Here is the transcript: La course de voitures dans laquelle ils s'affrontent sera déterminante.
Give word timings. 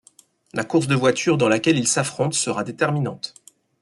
La 0.53 0.63
course 0.63 0.87
de 0.87 0.95
voitures 0.95 1.37
dans 1.37 1.47
laquelle 1.47 1.77
ils 1.77 1.87
s'affrontent 1.87 2.35
sera 2.35 2.63
déterminante. 2.63 3.35